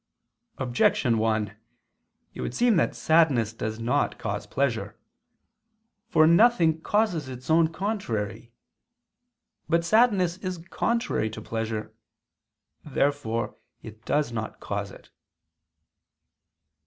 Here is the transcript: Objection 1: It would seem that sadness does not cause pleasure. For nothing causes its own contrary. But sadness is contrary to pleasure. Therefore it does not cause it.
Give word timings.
Objection 0.57 1.19
1: 1.19 1.55
It 2.33 2.41
would 2.41 2.55
seem 2.55 2.75
that 2.75 2.95
sadness 2.95 3.53
does 3.53 3.79
not 3.79 4.17
cause 4.17 4.47
pleasure. 4.47 4.97
For 6.09 6.25
nothing 6.25 6.81
causes 6.81 7.29
its 7.29 7.51
own 7.51 7.67
contrary. 7.71 8.51
But 9.69 9.85
sadness 9.85 10.37
is 10.39 10.57
contrary 10.71 11.29
to 11.29 11.39
pleasure. 11.39 11.93
Therefore 12.83 13.57
it 13.83 14.03
does 14.03 14.31
not 14.31 14.59
cause 14.59 14.89
it. 14.89 15.11